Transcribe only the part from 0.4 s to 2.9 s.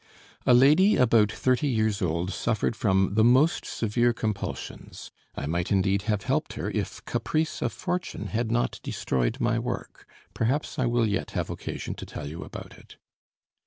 A lady about thirty years old suffered